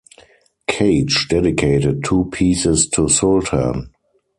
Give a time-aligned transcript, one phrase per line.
[0.67, 3.91] Cage dedicated two pieces to Sultan.